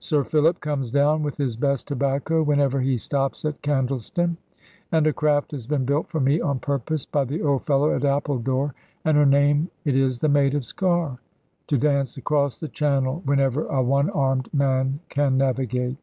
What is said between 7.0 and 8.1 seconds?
by the old fellow at